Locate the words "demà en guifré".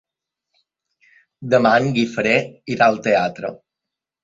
1.55-2.33